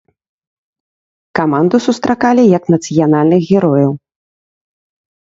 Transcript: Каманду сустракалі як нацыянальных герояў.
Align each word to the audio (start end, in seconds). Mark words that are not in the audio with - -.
Каманду 1.41 1.77
сустракалі 1.87 2.43
як 2.57 2.63
нацыянальных 2.77 3.41
герояў. 3.51 3.91